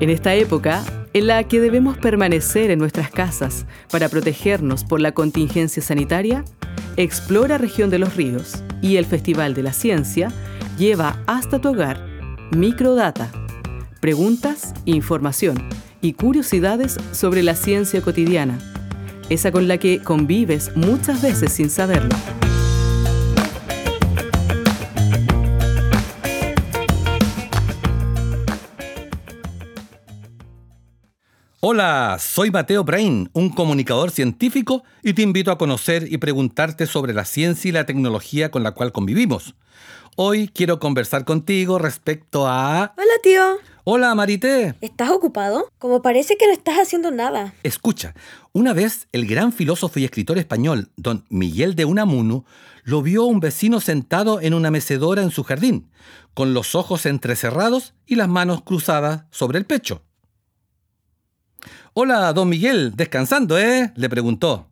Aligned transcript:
En 0.00 0.08
esta 0.08 0.34
época, 0.34 0.82
en 1.12 1.26
la 1.26 1.44
que 1.44 1.60
debemos 1.60 1.98
permanecer 1.98 2.70
en 2.70 2.78
nuestras 2.78 3.10
casas 3.10 3.66
para 3.90 4.08
protegernos 4.08 4.82
por 4.82 4.98
la 4.98 5.12
contingencia 5.12 5.82
sanitaria, 5.82 6.42
Explora 6.96 7.58
Región 7.58 7.90
de 7.90 7.98
los 7.98 8.16
Ríos 8.16 8.62
y 8.80 8.96
el 8.96 9.04
Festival 9.04 9.52
de 9.52 9.62
la 9.62 9.74
Ciencia 9.74 10.32
lleva 10.78 11.22
hasta 11.26 11.60
tu 11.60 11.68
hogar 11.68 12.02
microdata, 12.50 13.30
preguntas, 14.00 14.72
información 14.86 15.56
y 16.00 16.14
curiosidades 16.14 16.96
sobre 17.12 17.42
la 17.42 17.54
ciencia 17.54 18.00
cotidiana, 18.00 18.58
esa 19.28 19.52
con 19.52 19.68
la 19.68 19.76
que 19.76 20.02
convives 20.02 20.74
muchas 20.76 21.20
veces 21.20 21.52
sin 21.52 21.68
saberlo. 21.68 22.16
Hola, 31.62 32.16
soy 32.18 32.50
Mateo 32.50 32.84
Brain, 32.84 33.28
un 33.34 33.50
comunicador 33.50 34.10
científico, 34.10 34.82
y 35.02 35.12
te 35.12 35.20
invito 35.20 35.50
a 35.50 35.58
conocer 35.58 36.10
y 36.10 36.16
preguntarte 36.16 36.86
sobre 36.86 37.12
la 37.12 37.26
ciencia 37.26 37.68
y 37.68 37.72
la 37.72 37.84
tecnología 37.84 38.50
con 38.50 38.62
la 38.62 38.70
cual 38.70 38.92
convivimos. 38.92 39.54
Hoy 40.16 40.48
quiero 40.48 40.80
conversar 40.80 41.26
contigo 41.26 41.78
respecto 41.78 42.48
a... 42.48 42.94
Hola, 42.96 43.12
tío. 43.22 43.42
Hola, 43.84 44.14
Marité. 44.14 44.74
¿Estás 44.80 45.10
ocupado? 45.10 45.70
Como 45.78 46.00
parece 46.00 46.38
que 46.38 46.46
no 46.46 46.52
estás 46.54 46.78
haciendo 46.78 47.10
nada. 47.10 47.52
Escucha, 47.62 48.14
una 48.54 48.72
vez 48.72 49.06
el 49.12 49.26
gran 49.26 49.52
filósofo 49.52 49.98
y 49.98 50.06
escritor 50.06 50.38
español, 50.38 50.90
don 50.96 51.26
Miguel 51.28 51.74
de 51.74 51.84
Unamuno, 51.84 52.46
lo 52.84 53.02
vio 53.02 53.24
un 53.24 53.38
vecino 53.38 53.80
sentado 53.80 54.40
en 54.40 54.54
una 54.54 54.70
mecedora 54.70 55.20
en 55.20 55.30
su 55.30 55.44
jardín, 55.44 55.90
con 56.32 56.54
los 56.54 56.74
ojos 56.74 57.04
entrecerrados 57.04 57.92
y 58.06 58.14
las 58.14 58.30
manos 58.30 58.62
cruzadas 58.62 59.24
sobre 59.30 59.58
el 59.58 59.66
pecho. 59.66 60.06
Hola, 62.02 62.32
don 62.32 62.48
Miguel, 62.48 62.94
descansando, 62.96 63.58
¿eh? 63.58 63.92
le 63.94 64.08
preguntó. 64.08 64.70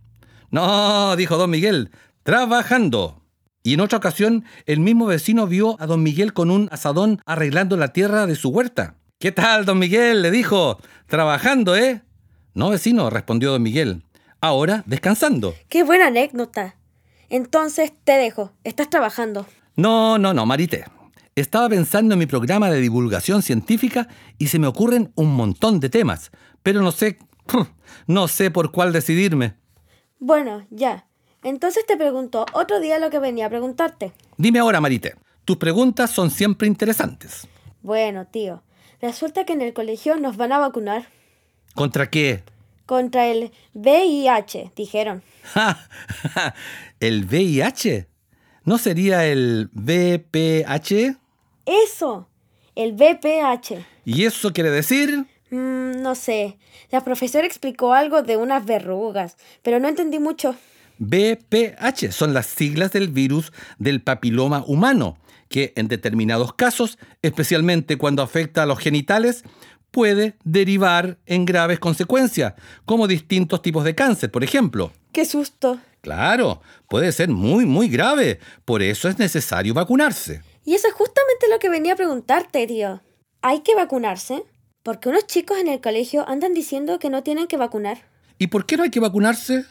No, 0.51 1.15
dijo 1.15 1.37
don 1.37 1.51
Miguel, 1.51 1.91
trabajando. 2.23 3.23
Y 3.62 3.75
en 3.75 3.81
otra 3.81 3.98
ocasión, 3.98 4.47
el 4.65 4.81
mismo 4.81 5.05
vecino 5.05 5.47
vio 5.47 5.77
a 5.79 5.85
don 5.85 6.03
Miguel 6.03 6.33
con 6.33 6.51
un 6.51 6.70
asadón 6.73 7.20
arreglando 7.27 7.77
la 7.77 7.93
tierra 7.93 8.25
de 8.25 8.35
su 8.35 8.48
huerta. 8.48 8.95
¿Qué 9.19 9.31
tal, 9.31 9.67
don 9.67 9.79
Miguel? 9.79 10.23
le 10.23 10.31
dijo. 10.31 10.79
Trabajando, 11.07 11.77
¿eh? 11.77 12.01
No, 12.55 12.70
vecino, 12.70 13.11
respondió 13.11 13.53
don 13.53 13.63
Miguel. 13.63 14.05
Ahora, 14.41 14.83
descansando. 14.87 15.55
Qué 15.69 15.83
buena 15.83 16.07
anécdota. 16.07 16.77
Entonces, 17.29 17.92
te 18.05 18.13
dejo. 18.13 18.55
Estás 18.65 18.89
trabajando. 18.89 19.47
No, 19.77 20.17
no, 20.17 20.33
no, 20.33 20.47
Marité. 20.47 20.87
Estaba 21.39 21.69
pensando 21.69 22.15
en 22.15 22.19
mi 22.19 22.27
programa 22.27 22.69
de 22.69 22.81
divulgación 22.81 23.42
científica 23.42 24.09
y 24.39 24.48
se 24.48 24.59
me 24.59 24.67
ocurren 24.67 25.13
un 25.15 25.37
montón 25.37 25.79
de 25.79 25.89
temas, 25.89 26.33
pero 26.62 26.83
no 26.83 26.92
sé, 26.92 27.19
no 28.06 28.28
sé 28.28 28.51
por 28.51 28.73
cuál 28.73 28.92
decidirme. 28.92 29.55
Bueno, 30.19 30.67
ya. 30.70 31.06
Entonces 31.42 31.87
te 31.87 31.97
pregunto 31.97 32.47
otro 32.53 32.81
día 32.81 32.98
lo 32.98 33.11
que 33.11 33.19
venía 33.19 33.47
a 33.47 33.51
preguntarte. 33.51 34.12
Dime 34.37 34.59
ahora, 34.59 34.81
Marité. 34.81 35.14
Tus 35.45 35.56
preguntas 35.56 36.11
son 36.11 36.31
siempre 36.31 36.69
interesantes. 36.69 37.47
Bueno, 37.83 38.27
tío. 38.27 38.62
Resulta 39.01 39.45
que 39.45 39.53
en 39.53 39.62
el 39.62 39.73
colegio 39.73 40.17
nos 40.17 40.36
van 40.36 40.53
a 40.53 40.59
vacunar. 40.59 41.09
¿Contra 41.75 42.11
qué? 42.11 42.42
Contra 42.86 43.27
el 43.27 43.53
VIH, 43.75 44.73
dijeron. 44.75 45.23
¿El 47.01 47.25
VIH? 47.27 48.09
¿No 48.64 48.79
sería 48.79 49.25
el 49.25 49.70
VPH? 49.73 51.17
Eso, 51.64 52.29
el 52.75 52.92
VPH. 52.95 53.84
¿Y 54.05 54.25
eso 54.25 54.53
quiere 54.53 54.70
decir? 54.70 55.27
Mm, 55.51 56.03
no 56.03 56.15
sé. 56.15 56.59
La 56.91 57.03
profesora 57.03 57.47
explicó 57.47 57.95
algo 57.95 58.23
de 58.23 58.37
unas 58.37 58.65
verrugas, 58.65 59.37
pero 59.63 59.81
no 59.81 59.89
entendí 59.89 60.19
mucho. 60.19 60.57
VPH 60.99 62.13
son 62.13 62.35
las 62.35 62.47
siglas 62.47 62.92
del 62.92 63.09
virus 63.09 63.53
del 63.79 64.03
papiloma 64.03 64.64
humano, 64.67 65.17
que 65.48 65.73
en 65.77 65.89
determinados 65.89 66.53
casos, 66.55 66.98
especialmente 67.23 67.97
cuando 67.97 68.23
afecta 68.23 68.64
a 68.64 68.67
los 68.67 68.79
genitales, 68.79 69.45
puede 69.91 70.37
derivar 70.45 71.19
en 71.27 71.45
graves 71.45 71.79
consecuencias, 71.79 72.55
como 72.85 73.07
distintos 73.07 73.63
tipos 73.63 73.85
de 73.85 73.95
cáncer, 73.95 74.31
por 74.31 74.45
ejemplo. 74.45 74.92
¡Qué 75.13 75.25
susto! 75.25 75.81
Claro, 76.01 76.63
puede 76.89 77.13
ser 77.13 77.29
muy, 77.29 77.67
muy 77.67 77.89
grave. 77.89 78.39
Por 78.64 78.83
eso 78.83 79.08
es 79.08 79.19
necesario 79.19 79.75
vacunarse. 79.75 80.42
Y 80.64 80.75
eso 80.75 80.89
es 80.89 80.95
justamente 80.95 81.48
lo 81.51 81.58
que 81.58 81.69
venía 81.69 81.95
a 81.95 81.97
preguntarte, 81.97 82.67
tío. 82.67 83.03
¿Hay 83.42 83.61
que 83.61 83.75
vacunarse? 83.75 84.45
Porque 84.83 85.08
unos 85.08 85.27
chicos 85.27 85.58
en 85.58 85.68
el 85.68 85.80
colegio 85.80 86.28
andan 86.28 86.55
diciendo 86.55 86.98
que 86.98 87.11
no 87.11 87.22
tienen 87.22 87.46
que 87.46 87.56
vacunar. 87.56 88.05
¿Y 88.39 88.48
por 88.48 88.66
qué 88.66 88.77
no 88.77 88.84
hay 88.84 88.90
que 88.90 89.00
vacunarse? 89.00 89.64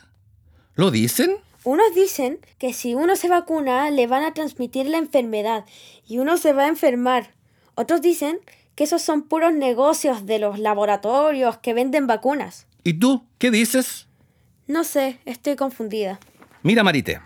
¿Lo 0.76 0.92
dicen? 0.92 1.38
Unos 1.64 1.94
dicen 1.96 2.40
que 2.60 2.74
si 2.74 2.94
uno 2.94 3.16
se 3.16 3.28
vacuna 3.28 3.90
le 3.90 4.08
van 4.08 4.24
a 4.24 4.34
transmitir 4.34 4.86
la 4.88 4.98
enfermedad 4.98 5.66
y 6.08 6.20
uno 6.20 6.38
se 6.38 6.54
va 6.54 6.66
a 6.66 6.70
enfermar. 6.70 7.34
Otros 7.76 8.02
dicen 8.02 8.40
que 8.76 8.84
esos 8.84 9.02
son 9.02 9.24
puros 9.24 9.54
negocios 9.54 10.26
de 10.26 10.40
los 10.40 10.60
laboratorios 10.60 11.58
que 11.58 11.74
venden 11.74 12.08
vacunas. 12.08 12.68
¿Y 12.84 12.94
tú 12.94 13.26
qué 13.38 13.52
dices? 13.52 14.08
No 14.68 14.84
sé, 14.84 15.20
estoy 15.26 15.56
confundida. 15.56 16.20
Mira, 16.64 16.84
Marite, 16.84 17.22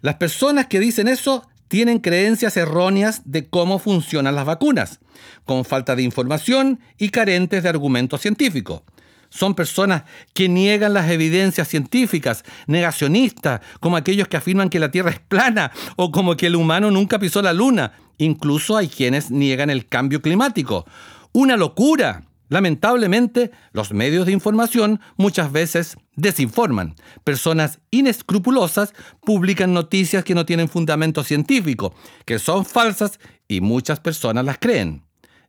las 0.00 0.14
personas 0.16 0.66
que 0.66 0.80
dicen 0.80 1.08
eso 1.08 1.48
tienen 1.72 2.00
creencias 2.00 2.58
erróneas 2.58 3.22
de 3.24 3.48
cómo 3.48 3.78
funcionan 3.78 4.34
las 4.34 4.44
vacunas, 4.44 5.00
con 5.46 5.64
falta 5.64 5.96
de 5.96 6.02
información 6.02 6.80
y 6.98 7.08
carentes 7.08 7.62
de 7.62 7.70
argumentos 7.70 8.20
científicos. 8.20 8.82
Son 9.30 9.54
personas 9.54 10.02
que 10.34 10.50
niegan 10.50 10.92
las 10.92 11.10
evidencias 11.10 11.68
científicas, 11.68 12.44
negacionistas, 12.66 13.62
como 13.80 13.96
aquellos 13.96 14.28
que 14.28 14.36
afirman 14.36 14.68
que 14.68 14.80
la 14.80 14.90
Tierra 14.90 15.12
es 15.12 15.20
plana 15.20 15.72
o 15.96 16.12
como 16.12 16.36
que 16.36 16.48
el 16.48 16.56
humano 16.56 16.90
nunca 16.90 17.18
pisó 17.18 17.40
la 17.40 17.54
Luna. 17.54 17.92
Incluso 18.18 18.76
hay 18.76 18.88
quienes 18.88 19.30
niegan 19.30 19.70
el 19.70 19.88
cambio 19.88 20.20
climático. 20.20 20.84
Una 21.32 21.56
locura. 21.56 22.24
Lamentablemente, 22.52 23.50
los 23.72 23.94
medios 23.94 24.26
de 24.26 24.32
información 24.32 25.00
muchas 25.16 25.50
veces 25.50 25.96
desinforman. 26.16 26.96
Personas 27.24 27.78
inescrupulosas 27.90 28.92
publican 29.24 29.72
noticias 29.72 30.22
que 30.22 30.34
no 30.34 30.44
tienen 30.44 30.68
fundamento 30.68 31.24
científico, 31.24 31.94
que 32.26 32.38
son 32.38 32.66
falsas 32.66 33.18
y 33.48 33.62
muchas 33.62 34.00
personas 34.00 34.44
las 34.44 34.58
creen. 34.58 35.02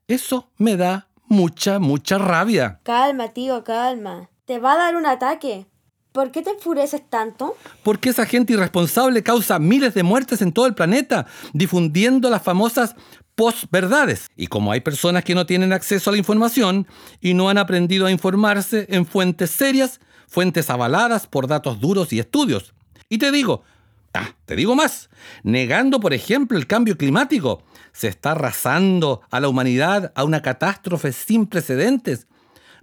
Eso 0.07 0.49
me 0.57 0.77
da 0.77 1.09
mucha, 1.25 1.77
mucha 1.77 2.17
rabia. 2.19 2.79
Calma, 2.83 3.27
tío, 3.33 3.65
calma. 3.65 4.29
Te 4.45 4.59
va 4.59 4.71
a 4.71 4.77
dar 4.77 4.95
un 4.95 5.05
ataque. 5.05 5.65
¿Por 6.13 6.29
qué 6.29 6.43
te 6.43 6.51
enfureces 6.51 7.01
tanto? 7.09 7.57
Porque 7.81 8.09
esa 8.09 8.27
gente 8.27 8.53
irresponsable 8.53 9.23
causa 9.23 9.57
miles 9.57 9.95
de 9.95 10.03
muertes 10.03 10.43
en 10.43 10.53
todo 10.53 10.67
el 10.67 10.75
planeta, 10.75 11.25
difundiendo 11.53 12.29
las 12.29 12.43
famosas 12.43 12.95
posverdades. 13.33 14.27
Y 14.35 14.45
como 14.45 14.71
hay 14.71 14.81
personas 14.81 15.23
que 15.23 15.33
no 15.33 15.47
tienen 15.47 15.73
acceso 15.73 16.11
a 16.11 16.13
la 16.13 16.19
información 16.19 16.85
y 17.19 17.33
no 17.33 17.49
han 17.49 17.57
aprendido 17.57 18.05
a 18.05 18.11
informarse 18.11 18.85
en 18.89 19.07
fuentes 19.07 19.49
serias, 19.49 19.99
fuentes 20.27 20.69
avaladas 20.69 21.25
por 21.25 21.47
datos 21.47 21.79
duros 21.79 22.13
y 22.13 22.19
estudios. 22.19 22.75
Y 23.09 23.17
te 23.17 23.31
digo, 23.31 23.63
ah, 24.13 24.35
te 24.45 24.55
digo 24.55 24.75
más, 24.75 25.09
negando 25.41 25.99
por 25.99 26.13
ejemplo 26.13 26.59
el 26.59 26.67
cambio 26.67 26.95
climático, 26.95 27.63
se 27.91 28.07
está 28.07 28.33
arrasando 28.33 29.21
a 29.31 29.39
la 29.39 29.49
humanidad 29.49 30.13
a 30.15 30.23
una 30.23 30.43
catástrofe 30.43 31.11
sin 31.11 31.47
precedentes. 31.47 32.27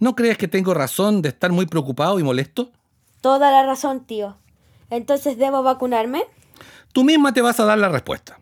¿No 0.00 0.16
crees 0.16 0.36
que 0.36 0.48
tengo 0.48 0.74
razón 0.74 1.22
de 1.22 1.28
estar 1.28 1.52
muy 1.52 1.66
preocupado 1.66 2.18
y 2.18 2.24
molesto? 2.24 2.72
Toda 3.20 3.50
la 3.50 3.64
razón, 3.64 4.04
tío. 4.04 4.38
Entonces, 4.88 5.38
¿debo 5.38 5.62
vacunarme? 5.62 6.24
Tú 6.92 7.04
misma 7.04 7.32
te 7.32 7.42
vas 7.42 7.60
a 7.60 7.64
dar 7.64 7.78
la 7.78 7.88
respuesta. 7.88 8.40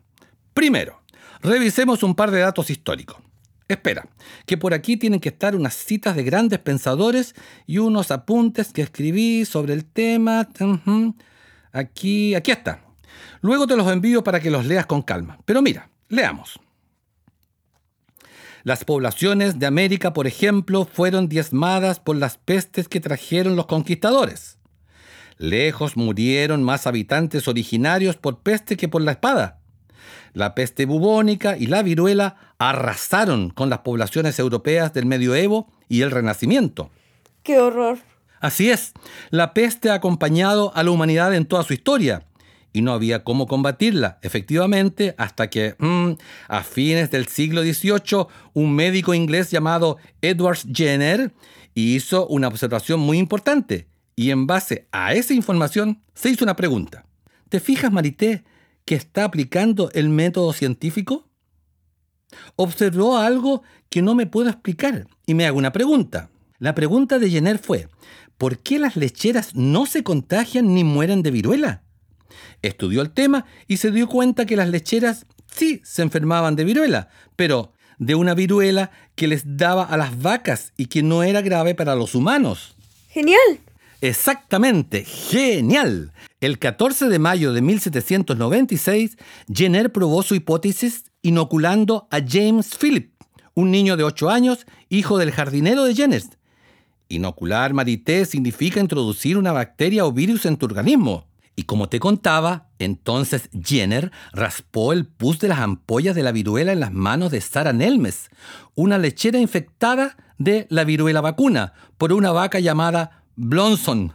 Primero, 0.54 1.02
revisemos 1.40 2.02
un 2.02 2.14
par 2.14 2.30
de 2.30 2.40
datos 2.40 2.70
históricos. 2.70 3.18
Espera, 3.68 4.08
que 4.46 4.56
por 4.56 4.72
aquí 4.72 4.96
tienen 4.96 5.20
que 5.20 5.28
estar 5.28 5.54
unas 5.54 5.74
citas 5.74 6.16
de 6.16 6.22
grandes 6.22 6.58
pensadores 6.58 7.34
y 7.66 7.78
unos 7.78 8.10
apuntes 8.10 8.72
que 8.72 8.80
escribí 8.80 9.44
sobre 9.44 9.74
el 9.74 9.84
tema. 9.84 10.48
Aquí, 11.72 12.34
aquí 12.34 12.50
está. 12.50 12.82
Luego 13.42 13.66
te 13.66 13.76
los 13.76 13.86
envío 13.92 14.24
para 14.24 14.40
que 14.40 14.50
los 14.50 14.64
leas 14.64 14.86
con 14.86 15.02
calma. 15.02 15.38
Pero 15.44 15.60
mira, 15.60 15.90
leamos. 16.08 16.58
Las 18.64 18.84
poblaciones 18.84 19.58
de 19.58 19.66
América, 19.66 20.12
por 20.12 20.26
ejemplo, 20.26 20.86
fueron 20.90 21.28
diezmadas 21.28 22.00
por 22.00 22.16
las 22.16 22.38
pestes 22.38 22.88
que 22.88 23.00
trajeron 23.00 23.54
los 23.54 23.66
conquistadores. 23.66 24.57
Lejos 25.38 25.96
murieron 25.96 26.64
más 26.64 26.86
habitantes 26.86 27.46
originarios 27.46 28.16
por 28.16 28.40
peste 28.40 28.76
que 28.76 28.88
por 28.88 29.02
la 29.02 29.12
espada. 29.12 29.60
La 30.34 30.54
peste 30.54 30.84
bubónica 30.84 31.56
y 31.56 31.66
la 31.66 31.82
viruela 31.82 32.36
arrasaron 32.58 33.50
con 33.50 33.70
las 33.70 33.80
poblaciones 33.80 34.38
europeas 34.38 34.92
del 34.92 35.06
medioevo 35.06 35.72
y 35.88 36.02
el 36.02 36.10
Renacimiento. 36.10 36.90
¡Qué 37.44 37.58
horror! 37.58 37.98
Así 38.40 38.70
es, 38.70 38.92
la 39.30 39.54
peste 39.54 39.90
ha 39.90 39.94
acompañado 39.94 40.72
a 40.74 40.82
la 40.82 40.90
humanidad 40.90 41.34
en 41.34 41.46
toda 41.46 41.64
su 41.64 41.72
historia, 41.72 42.24
y 42.72 42.82
no 42.82 42.92
había 42.92 43.24
cómo 43.24 43.46
combatirla, 43.46 44.18
efectivamente, 44.22 45.14
hasta 45.18 45.50
que 45.50 45.74
mm, 45.78 46.12
a 46.48 46.62
fines 46.62 47.10
del 47.10 47.26
siglo 47.26 47.62
XVIII 47.62 48.26
un 48.52 48.74
médico 48.74 49.14
inglés 49.14 49.50
llamado 49.50 49.96
Edward 50.20 50.58
Jenner 50.72 51.32
hizo 51.74 52.26
una 52.28 52.48
observación 52.48 53.00
muy 53.00 53.18
importante 53.18 53.88
y 54.18 54.32
en 54.32 54.48
base 54.48 54.88
a 54.90 55.14
esa 55.14 55.32
información 55.32 56.02
se 56.12 56.28
hizo 56.28 56.44
una 56.44 56.56
pregunta. 56.56 57.06
¿Te 57.48 57.60
fijas, 57.60 57.92
Marité, 57.92 58.42
que 58.84 58.96
está 58.96 59.22
aplicando 59.22 59.92
el 59.92 60.08
método 60.08 60.52
científico? 60.52 61.28
Observó 62.56 63.18
algo 63.18 63.62
que 63.88 64.02
no 64.02 64.16
me 64.16 64.26
puedo 64.26 64.50
explicar 64.50 65.06
y 65.24 65.34
me 65.34 65.46
hago 65.46 65.56
una 65.56 65.70
pregunta. 65.70 66.30
La 66.58 66.74
pregunta 66.74 67.20
de 67.20 67.30
Jenner 67.30 67.60
fue, 67.60 67.86
¿por 68.38 68.58
qué 68.58 68.80
las 68.80 68.96
lecheras 68.96 69.54
no 69.54 69.86
se 69.86 70.02
contagian 70.02 70.74
ni 70.74 70.82
mueren 70.82 71.22
de 71.22 71.30
viruela? 71.30 71.84
Estudió 72.60 73.02
el 73.02 73.12
tema 73.12 73.46
y 73.68 73.76
se 73.76 73.92
dio 73.92 74.08
cuenta 74.08 74.46
que 74.46 74.56
las 74.56 74.68
lecheras 74.68 75.26
sí 75.46 75.80
se 75.84 76.02
enfermaban 76.02 76.56
de 76.56 76.64
viruela, 76.64 77.08
pero 77.36 77.72
de 77.98 78.16
una 78.16 78.34
viruela 78.34 78.90
que 79.14 79.28
les 79.28 79.56
daba 79.56 79.84
a 79.84 79.96
las 79.96 80.20
vacas 80.20 80.72
y 80.76 80.86
que 80.86 81.04
no 81.04 81.22
era 81.22 81.40
grave 81.40 81.76
para 81.76 81.94
los 81.94 82.16
humanos. 82.16 82.74
¡Genial! 83.10 83.60
Exactamente, 84.00 85.04
genial. 85.04 86.12
El 86.40 86.60
14 86.60 87.08
de 87.08 87.18
mayo 87.18 87.52
de 87.52 87.62
1796, 87.62 89.16
Jenner 89.52 89.90
probó 89.92 90.22
su 90.22 90.36
hipótesis 90.36 91.04
inoculando 91.22 92.06
a 92.12 92.20
James 92.24 92.76
Philip, 92.76 93.12
un 93.54 93.72
niño 93.72 93.96
de 93.96 94.04
8 94.04 94.30
años, 94.30 94.66
hijo 94.88 95.18
del 95.18 95.32
jardinero 95.32 95.82
de 95.82 95.96
Jenner. 95.96 96.22
Inocular 97.08 97.74
marité 97.74 98.24
significa 98.24 98.78
introducir 98.78 99.36
una 99.36 99.50
bacteria 99.50 100.06
o 100.06 100.12
virus 100.12 100.46
en 100.46 100.58
tu 100.58 100.66
organismo. 100.66 101.26
Y 101.56 101.64
como 101.64 101.88
te 101.88 101.98
contaba, 101.98 102.68
entonces 102.78 103.50
Jenner 103.64 104.12
raspó 104.32 104.92
el 104.92 105.06
pus 105.06 105.40
de 105.40 105.48
las 105.48 105.58
ampollas 105.58 106.14
de 106.14 106.22
la 106.22 106.30
viruela 106.30 106.70
en 106.70 106.78
las 106.78 106.92
manos 106.92 107.32
de 107.32 107.40
Sarah 107.40 107.72
Nelmes, 107.72 108.30
una 108.76 108.96
lechera 108.96 109.40
infectada 109.40 110.16
de 110.38 110.68
la 110.70 110.84
viruela 110.84 111.20
vacuna, 111.20 111.72
por 111.96 112.12
una 112.12 112.30
vaca 112.30 112.60
llamada 112.60 113.17
Blonson, 113.40 114.14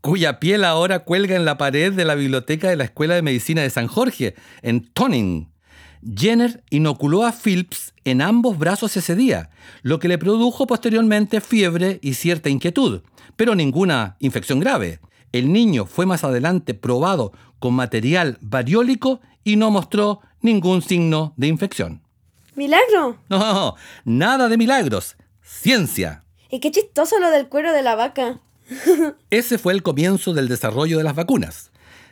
cuya 0.00 0.38
piel 0.38 0.64
ahora 0.64 1.00
cuelga 1.00 1.34
en 1.34 1.44
la 1.44 1.58
pared 1.58 1.92
de 1.92 2.04
la 2.04 2.14
biblioteca 2.14 2.70
de 2.70 2.76
la 2.76 2.84
Escuela 2.84 3.16
de 3.16 3.22
Medicina 3.22 3.62
de 3.62 3.70
San 3.70 3.88
Jorge, 3.88 4.36
en 4.62 4.88
Toning. 4.92 5.52
Jenner 6.16 6.62
inoculó 6.70 7.26
a 7.26 7.32
Phillips 7.32 7.92
en 8.04 8.22
ambos 8.22 8.58
brazos 8.58 8.96
ese 8.96 9.16
día, 9.16 9.50
lo 9.82 9.98
que 9.98 10.06
le 10.06 10.18
produjo 10.18 10.68
posteriormente 10.68 11.40
fiebre 11.40 11.98
y 12.00 12.14
cierta 12.14 12.48
inquietud, 12.48 13.02
pero 13.34 13.56
ninguna 13.56 14.16
infección 14.20 14.60
grave. 14.60 15.00
El 15.32 15.52
niño 15.52 15.84
fue 15.84 16.06
más 16.06 16.22
adelante 16.22 16.72
probado 16.72 17.32
con 17.58 17.74
material 17.74 18.38
variólico 18.40 19.20
y 19.42 19.56
no 19.56 19.72
mostró 19.72 20.20
ningún 20.42 20.80
signo 20.80 21.34
de 21.36 21.48
infección. 21.48 22.02
¿Milagro? 22.54 23.18
No, 23.28 23.74
nada 24.04 24.48
de 24.48 24.56
milagros. 24.56 25.16
Ciencia. 25.42 26.22
Y 26.48 26.60
qué 26.60 26.70
chistoso 26.70 27.18
lo 27.18 27.30
del 27.30 27.48
cuero 27.48 27.72
de 27.72 27.82
la 27.82 27.96
vaca. 27.96 28.40
Ese 29.30 29.58
fue 29.58 29.72
el 29.72 29.82
comienzo 29.82 30.34
del 30.34 30.48
desarrollo 30.48 30.98
de 30.98 31.04
las 31.04 31.14
vacunas. 31.14 31.70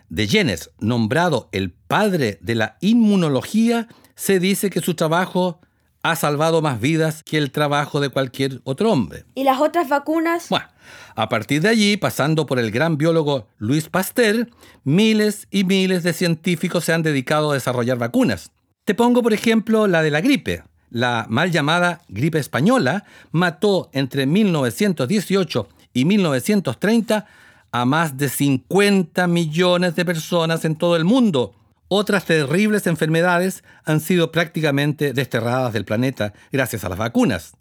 De 0.08 0.26
Jenner, 0.26 0.58
nombrado 0.80 1.48
el 1.52 1.70
padre 1.70 2.38
de 2.40 2.54
la 2.54 2.76
inmunología, 2.80 3.88
se 4.14 4.40
dice 4.40 4.70
que 4.70 4.80
su 4.80 4.94
trabajo 4.94 5.60
ha 6.02 6.16
salvado 6.16 6.62
más 6.62 6.80
vidas 6.80 7.22
que 7.22 7.36
el 7.36 7.50
trabajo 7.50 8.00
de 8.00 8.08
cualquier 8.08 8.60
otro 8.64 8.90
hombre. 8.90 9.24
¿Y 9.34 9.44
las 9.44 9.60
otras 9.60 9.88
vacunas? 9.88 10.48
Bueno, 10.48 10.66
a 11.14 11.28
partir 11.28 11.60
de 11.60 11.68
allí, 11.68 11.96
pasando 11.96 12.46
por 12.46 12.58
el 12.58 12.70
gran 12.70 12.96
biólogo 12.96 13.48
Luis 13.58 13.88
Pasteur, 13.88 14.48
miles 14.84 15.46
y 15.50 15.64
miles 15.64 16.02
de 16.02 16.12
científicos 16.12 16.84
se 16.84 16.92
han 16.92 17.02
dedicado 17.02 17.50
a 17.50 17.54
desarrollar 17.54 17.98
vacunas. 17.98 18.52
Te 18.84 18.94
pongo, 18.94 19.22
por 19.22 19.34
ejemplo, 19.34 19.86
la 19.86 20.02
de 20.02 20.10
la 20.10 20.20
gripe. 20.20 20.62
La 20.90 21.26
mal 21.28 21.50
llamada 21.50 22.00
gripe 22.08 22.38
española 22.38 23.04
mató 23.30 23.90
entre 23.92 24.24
1918 24.24 25.68
y 25.92 26.04
1930 26.04 27.26
a 27.70 27.84
más 27.84 28.16
de 28.16 28.28
50 28.28 29.26
millones 29.26 29.94
de 29.94 30.04
personas 30.04 30.64
en 30.64 30.76
todo 30.76 30.96
el 30.96 31.04
mundo. 31.04 31.54
Otras 31.88 32.24
terribles 32.24 32.86
enfermedades 32.86 33.64
han 33.84 34.00
sido 34.00 34.30
prácticamente 34.30 35.12
desterradas 35.12 35.72
del 35.72 35.84
planeta 35.84 36.34
gracias 36.52 36.84
a 36.84 36.88
las 36.88 36.98
vacunas. 36.98 37.54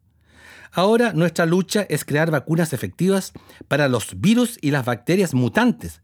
Ahora 0.73 1.13
nuestra 1.13 1.45
lucha 1.45 1.85
es 1.89 2.03
crear 2.03 2.29
vacunas 2.29 2.73
efectivas 2.73 3.31
para 3.67 3.87
los 3.87 4.19
virus 4.19 4.57
y 4.61 4.71
las 4.71 4.85
bacterias 4.85 5.33
mutantes, 5.33 6.01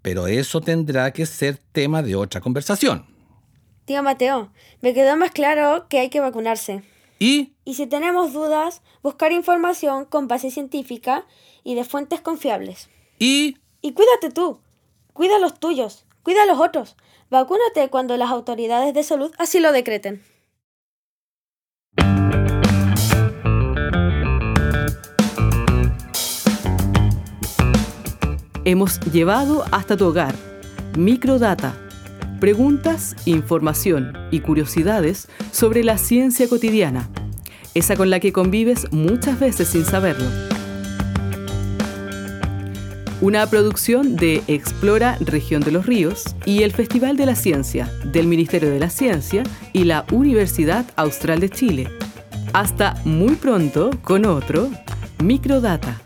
pero 0.00 0.26
eso 0.26 0.60
tendrá 0.60 1.10
que 1.12 1.26
ser 1.26 1.58
tema 1.72 2.02
de 2.02 2.16
otra 2.16 2.40
conversación. 2.40 3.04
Tío 3.84 4.02
Mateo, 4.02 4.52
me 4.80 4.94
quedó 4.94 5.16
más 5.16 5.30
claro 5.30 5.86
que 5.88 6.00
hay 6.00 6.08
que 6.08 6.20
vacunarse. 6.20 6.82
¿Y? 7.18 7.54
Y 7.64 7.74
si 7.74 7.86
tenemos 7.86 8.32
dudas, 8.32 8.82
buscar 9.02 9.32
información 9.32 10.04
con 10.04 10.28
base 10.28 10.50
científica 10.50 11.26
y 11.64 11.74
de 11.74 11.84
fuentes 11.84 12.20
confiables. 12.20 12.90
¿Y? 13.18 13.56
Y 13.80 13.92
cuídate 13.92 14.30
tú, 14.30 14.60
cuida 15.12 15.36
a 15.36 15.38
los 15.38 15.58
tuyos, 15.58 16.06
cuida 16.22 16.42
a 16.42 16.46
los 16.46 16.60
otros. 16.60 16.96
Vacúnate 17.30 17.88
cuando 17.88 18.16
las 18.16 18.30
autoridades 18.30 18.94
de 18.94 19.02
salud 19.02 19.32
así 19.38 19.60
lo 19.60 19.72
decreten. 19.72 20.22
hemos 28.66 28.98
llevado 29.12 29.64
hasta 29.70 29.96
tu 29.96 30.06
hogar 30.06 30.34
Microdata. 30.98 31.85
Preguntas, 32.40 33.16
información 33.24 34.12
y 34.30 34.40
curiosidades 34.40 35.28
sobre 35.52 35.82
la 35.82 35.96
ciencia 35.96 36.46
cotidiana, 36.48 37.08
esa 37.72 37.96
con 37.96 38.10
la 38.10 38.20
que 38.20 38.32
convives 38.32 38.92
muchas 38.92 39.40
veces 39.40 39.68
sin 39.68 39.86
saberlo. 39.86 40.26
Una 43.22 43.46
producción 43.48 44.16
de 44.16 44.42
Explora 44.48 45.16
Región 45.20 45.62
de 45.62 45.72
los 45.72 45.86
Ríos 45.86 46.36
y 46.44 46.62
el 46.62 46.72
Festival 46.72 47.16
de 47.16 47.24
la 47.24 47.34
Ciencia 47.34 47.90
del 48.04 48.26
Ministerio 48.26 48.70
de 48.70 48.80
la 48.80 48.90
Ciencia 48.90 49.42
y 49.72 49.84
la 49.84 50.04
Universidad 50.12 50.84
Austral 50.96 51.40
de 51.40 51.48
Chile. 51.48 51.88
Hasta 52.52 53.00
muy 53.06 53.36
pronto 53.36 53.90
con 54.02 54.26
otro 54.26 54.68
Microdata. 55.24 56.05